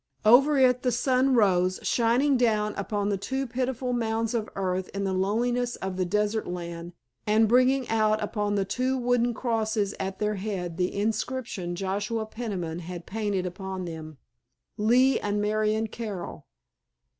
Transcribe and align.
Over 0.25 0.57
it 0.57 0.81
the 0.81 0.91
sun 0.91 1.35
rose, 1.35 1.79
shining 1.83 2.35
down 2.35 2.73
upon 2.73 3.09
the 3.09 3.19
two 3.19 3.45
pitiful 3.45 3.93
mounds 3.93 4.33
of 4.33 4.49
earth 4.55 4.89
in 4.95 5.03
the 5.03 5.13
loneliness 5.13 5.75
of 5.75 5.95
the 5.95 6.05
desert 6.05 6.47
land, 6.47 6.93
and 7.27 7.47
bringing 7.47 7.87
out 7.87 8.19
upon 8.19 8.55
the 8.55 8.65
two 8.65 8.97
wooden 8.97 9.35
crosses 9.35 9.93
at 9.99 10.17
their 10.17 10.37
head 10.41 10.77
the 10.77 10.95
inscription 10.95 11.75
Joshua 11.75 12.25
Peniman 12.25 12.79
had 12.79 13.05
painted 13.05 13.45
upon 13.45 13.85
them, 13.85 14.17
"Lee 14.75 15.19
and 15.19 15.39
Marian 15.39 15.85
Carroll. 15.85 16.47